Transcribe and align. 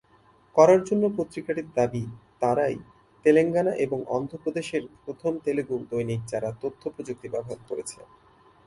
করার 0.55 0.81
জন্য 0.83 1.03
পত্রিকাটির 1.17 1.67
দাবি, 1.77 2.03
তারাই 2.41 2.75
তেলেঙ্গানা 3.25 3.73
এবং 3.85 3.99
অন্ধ্র 4.07 4.35
প্রদেশের 4.43 4.83
প্রথম 5.03 5.31
তেলুগু 5.45 5.75
দৈনিক 5.91 6.21
যারা 6.27 6.49
তথ্য 6.61 6.81
প্রযুক্তি 6.95 7.27
ব্যবহার 7.33 7.59
করেছে। 7.69 7.99